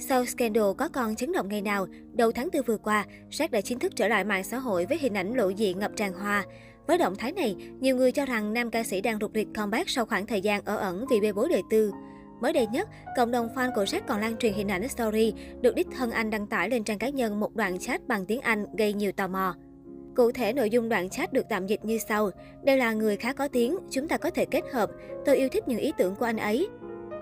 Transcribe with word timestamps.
Sau 0.00 0.26
scandal 0.26 0.64
có 0.78 0.88
con 0.88 1.16
chấn 1.16 1.32
động 1.32 1.48
ngày 1.48 1.62
nào, 1.62 1.86
đầu 2.12 2.32
tháng 2.32 2.48
4 2.52 2.62
vừa 2.62 2.76
qua, 2.76 3.06
Jack 3.30 3.48
đã 3.50 3.60
chính 3.60 3.78
thức 3.78 3.92
trở 3.96 4.08
lại 4.08 4.24
mạng 4.24 4.44
xã 4.44 4.58
hội 4.58 4.86
với 4.86 4.98
hình 4.98 5.14
ảnh 5.14 5.34
lộ 5.34 5.48
diện 5.48 5.78
ngập 5.78 5.90
tràn 5.96 6.12
hoa. 6.12 6.44
Với 6.86 6.98
động 6.98 7.16
thái 7.16 7.32
này, 7.32 7.56
nhiều 7.80 7.96
người 7.96 8.12
cho 8.12 8.26
rằng 8.26 8.52
nam 8.52 8.70
ca 8.70 8.82
sĩ 8.82 9.00
đang 9.00 9.18
rụt 9.20 9.30
rịch 9.34 9.48
comeback 9.54 9.90
sau 9.90 10.06
khoảng 10.06 10.26
thời 10.26 10.40
gian 10.40 10.64
ở 10.64 10.76
ẩn 10.76 11.04
vì 11.10 11.20
bê 11.20 11.32
bối 11.32 11.48
đời 11.50 11.62
tư. 11.70 11.92
Mới 12.40 12.52
đây 12.52 12.66
nhất, 12.66 12.88
cộng 13.16 13.30
đồng 13.30 13.48
fan 13.54 13.70
của 13.74 13.84
Jack 13.84 14.00
còn 14.08 14.20
lan 14.20 14.36
truyền 14.36 14.52
hình 14.52 14.68
ảnh 14.68 14.88
story 14.88 15.32
được 15.60 15.74
đích 15.74 15.88
thân 15.96 16.10
anh 16.10 16.30
đăng 16.30 16.46
tải 16.46 16.70
lên 16.70 16.84
trang 16.84 16.98
cá 16.98 17.08
nhân 17.08 17.40
một 17.40 17.54
đoạn 17.54 17.78
chat 17.78 18.08
bằng 18.08 18.26
tiếng 18.26 18.40
Anh 18.40 18.66
gây 18.76 18.92
nhiều 18.92 19.12
tò 19.12 19.28
mò. 19.28 19.54
Cụ 20.16 20.32
thể 20.32 20.52
nội 20.52 20.70
dung 20.70 20.88
đoạn 20.88 21.10
chat 21.10 21.32
được 21.32 21.46
tạm 21.48 21.66
dịch 21.66 21.84
như 21.84 21.98
sau. 22.08 22.30
Đây 22.64 22.76
là 22.76 22.92
người 22.92 23.16
khá 23.16 23.32
có 23.32 23.48
tiếng, 23.48 23.76
chúng 23.90 24.08
ta 24.08 24.16
có 24.16 24.30
thể 24.30 24.44
kết 24.44 24.64
hợp. 24.72 24.90
Tôi 25.24 25.36
yêu 25.36 25.48
thích 25.52 25.68
những 25.68 25.78
ý 25.78 25.92
tưởng 25.98 26.16
của 26.16 26.24
anh 26.24 26.36
ấy. 26.36 26.68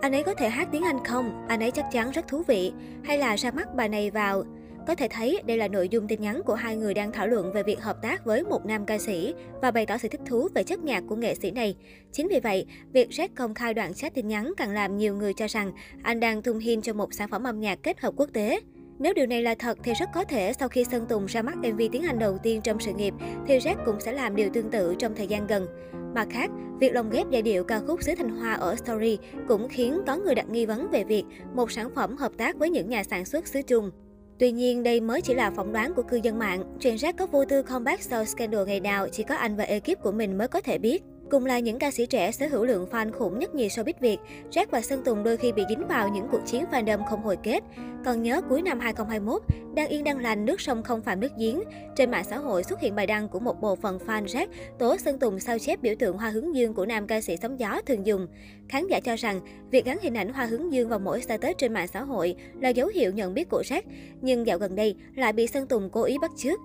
Anh 0.00 0.12
ấy 0.12 0.22
có 0.22 0.34
thể 0.34 0.48
hát 0.48 0.68
tiếng 0.72 0.82
Anh 0.82 1.04
không? 1.04 1.46
Anh 1.48 1.60
ấy 1.60 1.70
chắc 1.70 1.86
chắn 1.92 2.10
rất 2.10 2.28
thú 2.28 2.42
vị. 2.42 2.72
Hay 3.04 3.18
là 3.18 3.36
ra 3.36 3.50
mắt 3.50 3.74
bài 3.74 3.88
này 3.88 4.10
vào? 4.10 4.44
Có 4.86 4.94
thể 4.94 5.08
thấy 5.08 5.42
đây 5.46 5.56
là 5.56 5.68
nội 5.68 5.88
dung 5.88 6.08
tin 6.08 6.20
nhắn 6.20 6.42
của 6.46 6.54
hai 6.54 6.76
người 6.76 6.94
đang 6.94 7.12
thảo 7.12 7.26
luận 7.26 7.52
về 7.52 7.62
việc 7.62 7.80
hợp 7.80 8.02
tác 8.02 8.24
với 8.24 8.44
một 8.44 8.66
nam 8.66 8.86
ca 8.86 8.98
sĩ 8.98 9.34
và 9.62 9.70
bày 9.70 9.86
tỏ 9.86 9.98
sự 9.98 10.08
thích 10.08 10.20
thú 10.26 10.48
về 10.54 10.62
chất 10.62 10.78
nhạc 10.78 11.04
của 11.08 11.16
nghệ 11.16 11.34
sĩ 11.34 11.50
này. 11.50 11.76
Chính 12.12 12.28
vì 12.28 12.40
vậy, 12.40 12.66
việc 12.92 13.08
Jack 13.10 13.28
công 13.36 13.54
khai 13.54 13.74
đoạn 13.74 13.94
chat 13.94 14.14
tin 14.14 14.28
nhắn 14.28 14.52
càng 14.56 14.70
làm 14.70 14.96
nhiều 14.96 15.16
người 15.16 15.32
cho 15.34 15.46
rằng 15.46 15.72
anh 16.02 16.20
đang 16.20 16.42
tung 16.42 16.58
hin 16.58 16.82
cho 16.82 16.92
một 16.92 17.14
sản 17.14 17.28
phẩm 17.28 17.44
âm 17.44 17.60
nhạc 17.60 17.78
kết 17.82 18.00
hợp 18.00 18.14
quốc 18.16 18.30
tế. 18.32 18.60
Nếu 18.98 19.14
điều 19.14 19.26
này 19.26 19.42
là 19.42 19.54
thật 19.58 19.78
thì 19.82 19.92
rất 19.94 20.08
có 20.14 20.24
thể 20.24 20.52
sau 20.52 20.68
khi 20.68 20.84
Sơn 20.84 21.06
Tùng 21.08 21.26
ra 21.26 21.42
mắt 21.42 21.56
MV 21.56 21.82
tiếng 21.92 22.02
Anh 22.02 22.18
đầu 22.18 22.38
tiên 22.38 22.60
trong 22.64 22.80
sự 22.80 22.92
nghiệp, 22.92 23.14
thì 23.46 23.58
Jack 23.58 23.76
cũng 23.86 24.00
sẽ 24.00 24.12
làm 24.12 24.36
điều 24.36 24.50
tương 24.50 24.70
tự 24.70 24.94
trong 24.98 25.14
thời 25.14 25.26
gian 25.26 25.46
gần. 25.46 25.66
Mặt 26.14 26.28
khác, 26.30 26.50
việc 26.80 26.94
lồng 26.94 27.10
ghép 27.10 27.30
giai 27.30 27.42
điệu 27.42 27.64
ca 27.64 27.80
khúc 27.80 28.02
xứ 28.02 28.14
Thanh 28.18 28.28
Hoa 28.28 28.52
ở 28.52 28.76
Story 28.76 29.18
cũng 29.48 29.68
khiến 29.68 30.00
có 30.06 30.16
người 30.16 30.34
đặt 30.34 30.50
nghi 30.50 30.66
vấn 30.66 30.90
về 30.90 31.04
việc 31.04 31.24
một 31.54 31.72
sản 31.72 31.90
phẩm 31.94 32.16
hợp 32.16 32.32
tác 32.36 32.56
với 32.56 32.70
những 32.70 32.88
nhà 32.88 33.04
sản 33.04 33.24
xuất 33.24 33.46
xứ 33.46 33.62
Trung. 33.62 33.90
Tuy 34.38 34.52
nhiên, 34.52 34.82
đây 34.82 35.00
mới 35.00 35.20
chỉ 35.20 35.34
là 35.34 35.50
phỏng 35.50 35.72
đoán 35.72 35.94
của 35.94 36.02
cư 36.02 36.20
dân 36.22 36.38
mạng. 36.38 36.76
Chuyện 36.80 36.96
rác 36.96 37.16
có 37.16 37.26
vô 37.26 37.44
tư 37.44 37.62
comeback 37.62 38.02
sau 38.02 38.24
scandal 38.24 38.66
ngày 38.66 38.80
nào 38.80 39.08
chỉ 39.08 39.22
có 39.22 39.34
anh 39.34 39.56
và 39.56 39.64
ekip 39.64 40.02
của 40.02 40.12
mình 40.12 40.38
mới 40.38 40.48
có 40.48 40.60
thể 40.60 40.78
biết. 40.78 41.02
Cùng 41.30 41.46
là 41.46 41.58
những 41.58 41.78
ca 41.78 41.90
sĩ 41.90 42.06
trẻ 42.06 42.32
sở 42.32 42.46
hữu 42.46 42.64
lượng 42.64 42.86
fan 42.90 43.12
khủng 43.12 43.38
nhất 43.38 43.54
nhì 43.54 43.68
showbiz 43.68 43.92
Việt, 44.00 44.16
Jack 44.50 44.66
và 44.70 44.80
Sơn 44.80 45.04
Tùng 45.04 45.24
đôi 45.24 45.36
khi 45.36 45.52
bị 45.52 45.62
dính 45.68 45.86
vào 45.88 46.08
những 46.08 46.28
cuộc 46.32 46.40
chiến 46.46 46.64
fandom 46.70 47.04
không 47.04 47.22
hồi 47.22 47.36
kết. 47.42 47.60
Còn 48.04 48.22
nhớ 48.22 48.42
cuối 48.48 48.62
năm 48.62 48.80
2021, 48.80 49.42
đang 49.74 49.88
yên 49.88 50.04
đang 50.04 50.18
lành 50.18 50.44
nước 50.44 50.60
sông 50.60 50.82
không 50.82 51.02
phạm 51.02 51.20
nước 51.20 51.32
giếng, 51.38 51.60
trên 51.96 52.10
mạng 52.10 52.24
xã 52.24 52.38
hội 52.38 52.64
xuất 52.64 52.80
hiện 52.80 52.94
bài 52.94 53.06
đăng 53.06 53.28
của 53.28 53.40
một 53.40 53.60
bộ 53.60 53.76
phận 53.76 53.98
fan 54.06 54.24
Jack 54.24 54.46
tố 54.78 54.96
Sơn 54.96 55.18
Tùng 55.18 55.40
sao 55.40 55.58
chép 55.58 55.82
biểu 55.82 55.94
tượng 55.98 56.18
hoa 56.18 56.30
hướng 56.30 56.54
dương 56.54 56.74
của 56.74 56.86
nam 56.86 57.06
ca 57.06 57.20
sĩ 57.20 57.36
sóng 57.42 57.60
gió 57.60 57.80
thường 57.86 58.06
dùng. 58.06 58.26
Khán 58.68 58.86
giả 58.86 59.00
cho 59.00 59.16
rằng 59.16 59.40
việc 59.70 59.84
gắn 59.84 59.98
hình 60.02 60.14
ảnh 60.14 60.32
hoa 60.32 60.46
hướng 60.46 60.72
dương 60.72 60.88
vào 60.88 60.98
mỗi 60.98 61.22
status 61.22 61.56
trên 61.58 61.72
mạng 61.72 61.88
xã 61.88 62.02
hội 62.02 62.34
là 62.60 62.68
dấu 62.68 62.88
hiệu 62.88 63.12
nhận 63.12 63.34
biết 63.34 63.48
của 63.50 63.62
Jack, 63.62 63.82
nhưng 64.20 64.46
dạo 64.46 64.58
gần 64.58 64.76
đây 64.76 64.94
lại 65.14 65.32
bị 65.32 65.46
Sơn 65.46 65.66
Tùng 65.66 65.90
cố 65.90 66.02
ý 66.02 66.18
bắt 66.18 66.30
chước. 66.36 66.60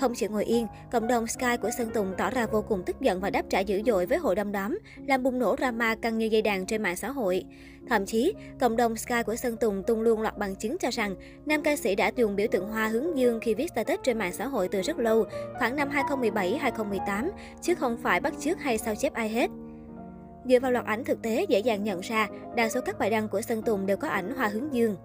Không 0.00 0.14
chịu 0.14 0.30
ngồi 0.30 0.44
yên, 0.44 0.66
cộng 0.92 1.06
đồng 1.06 1.26
Sky 1.26 1.56
của 1.62 1.70
Sơn 1.78 1.90
Tùng 1.94 2.12
tỏ 2.18 2.30
ra 2.30 2.46
vô 2.46 2.62
cùng 2.62 2.82
tức 2.86 3.00
giận 3.00 3.20
và 3.20 3.30
đáp 3.30 3.42
trả 3.50 3.60
dữ 3.60 3.82
dội 3.86 4.06
với 4.06 4.18
hội 4.18 4.34
đông 4.34 4.52
đóm, 4.52 4.78
làm 5.06 5.22
bùng 5.22 5.38
nổ 5.38 5.56
drama 5.56 5.94
căng 5.94 6.18
như 6.18 6.26
dây 6.26 6.42
đàn 6.42 6.66
trên 6.66 6.82
mạng 6.82 6.96
xã 6.96 7.10
hội. 7.10 7.44
Thậm 7.88 8.06
chí, 8.06 8.34
cộng 8.60 8.76
đồng 8.76 8.96
Sky 8.96 9.22
của 9.26 9.36
Sơn 9.36 9.56
Tùng 9.56 9.82
tung 9.82 10.00
luôn 10.00 10.20
loạt 10.20 10.38
bằng 10.38 10.56
chứng 10.56 10.76
cho 10.78 10.90
rằng 10.90 11.16
nam 11.46 11.62
ca 11.62 11.76
sĩ 11.76 11.94
đã 11.94 12.12
dùng 12.16 12.36
biểu 12.36 12.46
tượng 12.50 12.68
hoa 12.68 12.88
hướng 12.88 13.18
dương 13.18 13.40
khi 13.42 13.54
viết 13.54 13.70
status 13.70 13.98
trên 14.02 14.18
mạng 14.18 14.32
xã 14.32 14.46
hội 14.46 14.68
từ 14.68 14.82
rất 14.82 14.98
lâu, 14.98 15.24
khoảng 15.58 15.76
năm 15.76 15.90
2017-2018, 15.90 17.30
chứ 17.62 17.74
không 17.74 17.96
phải 18.02 18.20
bắt 18.20 18.34
chước 18.40 18.60
hay 18.60 18.78
sao 18.78 18.94
chép 18.94 19.14
ai 19.14 19.28
hết. 19.28 19.50
Dựa 20.44 20.60
vào 20.60 20.72
loạt 20.72 20.84
ảnh 20.84 21.04
thực 21.04 21.22
tế 21.22 21.46
dễ 21.48 21.58
dàng 21.58 21.84
nhận 21.84 22.00
ra, 22.00 22.28
đa 22.56 22.68
số 22.68 22.80
các 22.80 22.98
bài 22.98 23.10
đăng 23.10 23.28
của 23.28 23.40
Sơn 23.40 23.62
Tùng 23.62 23.86
đều 23.86 23.96
có 23.96 24.08
ảnh 24.08 24.36
hoa 24.36 24.48
hướng 24.48 24.74
dương. 24.74 24.96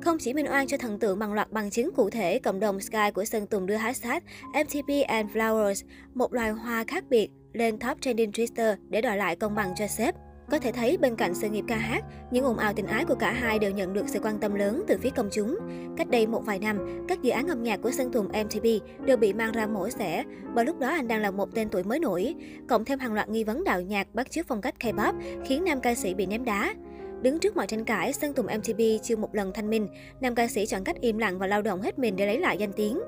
Không 0.00 0.18
chỉ 0.18 0.34
minh 0.34 0.46
oan 0.50 0.66
cho 0.66 0.76
thần 0.76 0.98
tượng 0.98 1.18
bằng 1.18 1.32
loạt 1.32 1.52
bằng 1.52 1.70
chứng 1.70 1.90
cụ 1.96 2.10
thể, 2.10 2.38
cộng 2.38 2.60
đồng 2.60 2.80
Sky 2.80 3.10
của 3.14 3.24
Sơn 3.24 3.46
Tùng 3.46 3.66
đưa 3.66 3.74
hashtag 3.74 4.18
MTP 4.48 5.06
and 5.06 5.30
Flowers, 5.30 5.84
một 6.14 6.32
loài 6.32 6.50
hoa 6.50 6.84
khác 6.84 7.04
biệt, 7.10 7.30
lên 7.52 7.78
top 7.78 8.00
trending 8.00 8.30
Twitter 8.30 8.76
để 8.88 9.00
đòi 9.00 9.16
lại 9.16 9.36
công 9.36 9.54
bằng 9.54 9.74
cho 9.76 9.86
sếp. 9.86 10.14
Có 10.50 10.58
thể 10.58 10.72
thấy 10.72 10.96
bên 10.96 11.16
cạnh 11.16 11.34
sự 11.34 11.48
nghiệp 11.48 11.64
ca 11.68 11.76
hát, 11.76 12.04
những 12.30 12.44
ồn 12.44 12.56
ào 12.56 12.72
tình 12.72 12.86
ái 12.86 13.04
của 13.04 13.14
cả 13.14 13.32
hai 13.32 13.58
đều 13.58 13.70
nhận 13.70 13.92
được 13.92 14.08
sự 14.08 14.20
quan 14.22 14.38
tâm 14.38 14.54
lớn 14.54 14.84
từ 14.86 14.98
phía 14.98 15.10
công 15.10 15.28
chúng. 15.32 15.58
Cách 15.96 16.08
đây 16.10 16.26
một 16.26 16.42
vài 16.46 16.58
năm, 16.58 17.06
các 17.08 17.22
dự 17.22 17.30
án 17.30 17.46
âm 17.46 17.62
nhạc 17.62 17.82
của 17.82 17.90
Sơn 17.90 18.12
Tùng 18.12 18.28
MTP 18.28 18.64
đều 19.04 19.16
bị 19.16 19.32
mang 19.32 19.52
ra 19.52 19.66
mổ 19.66 19.90
xẻ, 19.90 20.24
bởi 20.54 20.64
lúc 20.64 20.78
đó 20.78 20.88
anh 20.88 21.08
đang 21.08 21.20
là 21.20 21.30
một 21.30 21.54
tên 21.54 21.68
tuổi 21.68 21.82
mới 21.82 21.98
nổi. 21.98 22.34
Cộng 22.68 22.84
thêm 22.84 22.98
hàng 22.98 23.14
loạt 23.14 23.28
nghi 23.28 23.44
vấn 23.44 23.64
đạo 23.64 23.80
nhạc 23.80 24.14
bắt 24.14 24.30
chước 24.30 24.46
phong 24.46 24.60
cách 24.60 24.74
K-pop 24.80 25.14
khiến 25.44 25.64
nam 25.64 25.80
ca 25.80 25.94
sĩ 25.94 26.14
bị 26.14 26.26
ném 26.26 26.44
đá. 26.44 26.74
Đứng 27.22 27.38
trước 27.38 27.56
mọi 27.56 27.66
tranh 27.66 27.84
cãi, 27.84 28.12
Sơn 28.12 28.32
Tùng 28.32 28.46
MTP 28.46 29.02
chưa 29.02 29.16
một 29.16 29.34
lần 29.34 29.52
thanh 29.52 29.70
minh, 29.70 29.88
nam 30.20 30.34
ca 30.34 30.48
sĩ 30.48 30.66
chọn 30.66 30.84
cách 30.84 31.00
im 31.00 31.18
lặng 31.18 31.38
và 31.38 31.46
lao 31.46 31.62
động 31.62 31.82
hết 31.82 31.98
mình 31.98 32.16
để 32.16 32.26
lấy 32.26 32.38
lại 32.38 32.58
danh 32.58 32.72
tiếng. 32.72 33.00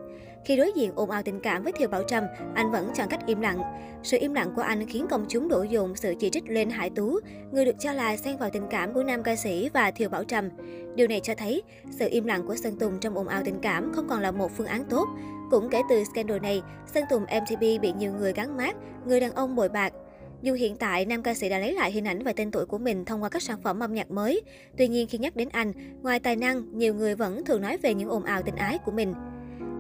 Khi 0.44 0.56
đối 0.56 0.72
diện 0.76 0.92
ồn 0.94 1.10
ào 1.10 1.22
tình 1.22 1.40
cảm 1.40 1.62
với 1.62 1.72
Thiều 1.72 1.88
Bảo 1.88 2.02
Trâm, 2.08 2.24
anh 2.54 2.70
vẫn 2.70 2.90
chọn 2.94 3.08
cách 3.08 3.20
im 3.26 3.40
lặng. 3.40 3.58
Sự 4.02 4.18
im 4.20 4.34
lặng 4.34 4.52
của 4.56 4.62
anh 4.62 4.86
khiến 4.86 5.06
công 5.10 5.26
chúng 5.28 5.48
đổ 5.48 5.62
dồn 5.62 5.96
sự 5.96 6.14
chỉ 6.20 6.30
trích 6.30 6.48
lên 6.48 6.70
Hải 6.70 6.90
Tú, 6.90 7.20
người 7.52 7.64
được 7.64 7.74
cho 7.78 7.92
là 7.92 8.16
xen 8.16 8.36
vào 8.36 8.50
tình 8.50 8.66
cảm 8.70 8.94
của 8.94 9.02
nam 9.02 9.22
ca 9.22 9.36
sĩ 9.36 9.70
và 9.74 9.90
Thiều 9.90 10.08
Bảo 10.08 10.24
Trâm. 10.24 10.48
Điều 10.94 11.08
này 11.08 11.20
cho 11.20 11.34
thấy, 11.34 11.62
sự 11.90 12.08
im 12.10 12.24
lặng 12.24 12.46
của 12.46 12.56
Sơn 12.56 12.78
Tùng 12.78 13.00
trong 13.00 13.14
ồn 13.14 13.28
ào 13.28 13.42
tình 13.44 13.60
cảm 13.62 13.92
không 13.94 14.08
còn 14.08 14.20
là 14.20 14.30
một 14.30 14.50
phương 14.56 14.66
án 14.66 14.84
tốt. 14.90 15.08
Cũng 15.50 15.68
kể 15.70 15.80
từ 15.90 16.04
scandal 16.04 16.38
này, 16.38 16.62
Sơn 16.86 17.04
Tùng 17.10 17.22
MTP 17.22 17.60
bị 17.60 17.92
nhiều 17.98 18.12
người 18.12 18.32
gắn 18.32 18.56
mát, 18.56 18.76
người 19.06 19.20
đàn 19.20 19.32
ông 19.32 19.56
bội 19.56 19.68
bạc, 19.68 19.92
dù 20.44 20.54
hiện 20.54 20.76
tại, 20.76 21.04
nam 21.04 21.22
ca 21.22 21.34
sĩ 21.34 21.48
đã 21.48 21.58
lấy 21.58 21.72
lại 21.72 21.92
hình 21.92 22.04
ảnh 22.04 22.22
và 22.22 22.32
tên 22.32 22.50
tuổi 22.50 22.66
của 22.66 22.78
mình 22.78 23.04
thông 23.04 23.22
qua 23.22 23.28
các 23.28 23.42
sản 23.42 23.62
phẩm 23.62 23.80
âm 23.80 23.94
nhạc 23.94 24.10
mới. 24.10 24.42
Tuy 24.78 24.88
nhiên, 24.88 25.08
khi 25.08 25.18
nhắc 25.18 25.36
đến 25.36 25.48
anh, 25.52 25.72
ngoài 26.02 26.20
tài 26.20 26.36
năng, 26.36 26.78
nhiều 26.78 26.94
người 26.94 27.14
vẫn 27.14 27.44
thường 27.44 27.62
nói 27.62 27.78
về 27.78 27.94
những 27.94 28.08
ồn 28.08 28.24
ào 28.24 28.42
tình 28.42 28.56
ái 28.56 28.78
của 28.78 28.92
mình. 28.92 29.14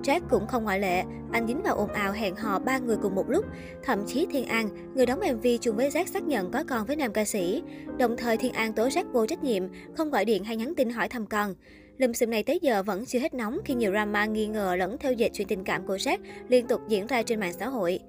Jack 0.02 0.20
cũng 0.30 0.46
không 0.46 0.64
ngoại 0.64 0.80
lệ, 0.80 1.02
anh 1.32 1.46
dính 1.46 1.62
vào 1.62 1.76
ồn 1.76 1.92
ào 1.92 2.12
hẹn 2.12 2.36
hò 2.36 2.58
ba 2.58 2.78
người 2.78 2.96
cùng 3.02 3.14
một 3.14 3.30
lúc. 3.30 3.44
Thậm 3.82 4.04
chí 4.06 4.26
Thiên 4.30 4.44
An, 4.44 4.94
người 4.94 5.06
đóng 5.06 5.20
MV 5.20 5.46
chung 5.60 5.76
với 5.76 5.90
Jack 5.90 6.06
xác 6.06 6.22
nhận 6.22 6.50
có 6.50 6.64
con 6.68 6.86
với 6.86 6.96
nam 6.96 7.12
ca 7.12 7.24
sĩ. 7.24 7.62
Đồng 7.98 8.16
thời 8.16 8.36
Thiên 8.36 8.52
An 8.52 8.72
tố 8.72 8.88
Jack 8.88 9.12
vô 9.12 9.26
trách 9.26 9.44
nhiệm, 9.44 9.62
không 9.96 10.10
gọi 10.10 10.24
điện 10.24 10.44
hay 10.44 10.56
nhắn 10.56 10.74
tin 10.76 10.90
hỏi 10.90 11.08
thăm 11.08 11.26
con. 11.26 11.54
Lùm 11.98 12.12
xùm 12.12 12.30
này 12.30 12.42
tới 12.42 12.58
giờ 12.62 12.82
vẫn 12.82 13.06
chưa 13.06 13.18
hết 13.18 13.34
nóng 13.34 13.58
khi 13.64 13.74
nhiều 13.74 13.90
drama 13.90 14.26
nghi 14.26 14.46
ngờ 14.46 14.76
lẫn 14.78 14.98
theo 14.98 15.12
dệt 15.12 15.28
chuyện 15.32 15.48
tình 15.48 15.64
cảm 15.64 15.86
của 15.86 15.96
Jack 15.96 16.18
liên 16.48 16.66
tục 16.66 16.80
diễn 16.88 17.06
ra 17.06 17.22
trên 17.22 17.40
mạng 17.40 17.52
xã 17.52 17.68
hội. 17.68 18.00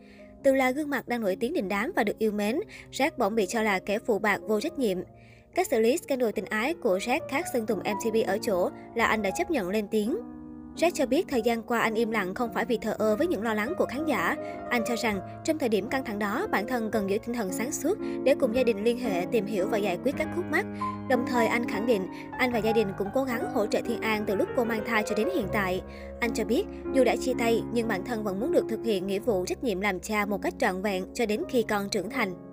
Từ 0.45 0.55
là 0.55 0.71
gương 0.71 0.89
mặt 0.89 1.07
đang 1.07 1.21
nổi 1.21 1.37
tiếng 1.39 1.53
đình 1.53 1.69
đám 1.69 1.91
và 1.95 2.03
được 2.03 2.19
yêu 2.19 2.31
mến, 2.31 2.59
Jack 2.91 3.11
bỗng 3.17 3.35
bị 3.35 3.45
cho 3.45 3.61
là 3.61 3.79
kẻ 3.79 3.99
phụ 3.99 4.19
bạc 4.19 4.41
vô 4.47 4.61
trách 4.61 4.79
nhiệm. 4.79 4.97
Cách 5.55 5.67
xử 5.67 5.79
lý 5.79 5.97
scandal 5.97 6.31
tình 6.31 6.45
ái 6.45 6.73
của 6.73 6.97
Jack 6.97 7.19
khác 7.29 7.45
Sơn 7.53 7.65
Tùng 7.65 7.79
MTV 7.79 8.17
ở 8.27 8.37
chỗ 8.41 8.69
là 8.95 9.05
anh 9.05 9.21
đã 9.21 9.29
chấp 9.37 9.51
nhận 9.51 9.69
lên 9.69 9.87
tiếng. 9.91 10.17
Jack 10.77 10.91
cho 10.93 11.05
biết 11.05 11.27
thời 11.27 11.41
gian 11.41 11.63
qua 11.63 11.79
anh 11.79 11.93
im 11.93 12.11
lặng 12.11 12.33
không 12.33 12.53
phải 12.53 12.65
vì 12.65 12.77
thờ 12.77 12.95
ơ 12.97 13.15
với 13.15 13.27
những 13.27 13.43
lo 13.43 13.53
lắng 13.53 13.73
của 13.77 13.85
khán 13.85 14.05
giả. 14.05 14.35
Anh 14.69 14.83
cho 14.87 14.95
rằng 14.95 15.19
trong 15.43 15.57
thời 15.57 15.69
điểm 15.69 15.87
căng 15.87 16.05
thẳng 16.05 16.19
đó, 16.19 16.47
bản 16.51 16.67
thân 16.67 16.91
cần 16.91 17.09
giữ 17.09 17.17
tinh 17.17 17.35
thần 17.35 17.51
sáng 17.51 17.71
suốt 17.71 17.97
để 18.23 18.35
cùng 18.39 18.55
gia 18.55 18.63
đình 18.63 18.83
liên 18.83 18.99
hệ, 18.99 19.25
tìm 19.31 19.45
hiểu 19.45 19.67
và 19.67 19.77
giải 19.77 19.97
quyết 20.03 20.15
các 20.17 20.27
khúc 20.35 20.45
mắc. 20.51 20.65
Đồng 21.09 21.25
thời 21.27 21.47
anh 21.47 21.69
khẳng 21.69 21.87
định, 21.87 22.07
anh 22.37 22.51
và 22.51 22.59
gia 22.59 22.71
đình 22.71 22.87
cũng 22.97 23.07
cố 23.13 23.23
gắng 23.23 23.53
hỗ 23.53 23.65
trợ 23.67 23.81
Thiên 23.81 24.01
An 24.01 24.23
từ 24.27 24.35
lúc 24.35 24.47
cô 24.55 24.63
mang 24.63 24.83
thai 24.85 25.03
cho 25.07 25.15
đến 25.15 25.29
hiện 25.35 25.47
tại. 25.53 25.81
Anh 26.19 26.33
cho 26.33 26.45
biết, 26.45 26.63
dù 26.93 27.03
đã 27.03 27.15
chia 27.15 27.33
tay 27.39 27.63
nhưng 27.73 27.87
bản 27.87 28.05
thân 28.05 28.23
vẫn 28.23 28.39
muốn 28.39 28.51
được 28.51 28.65
thực 28.69 28.83
hiện 28.83 29.07
nghĩa 29.07 29.19
vụ 29.19 29.45
trách 29.45 29.63
nhiệm 29.63 29.81
làm 29.81 29.99
cha 29.99 30.25
một 30.25 30.41
cách 30.41 30.53
trọn 30.59 30.81
vẹn 30.81 31.05
cho 31.13 31.25
đến 31.25 31.43
khi 31.49 31.63
con 31.63 31.89
trưởng 31.89 32.09
thành. 32.09 32.44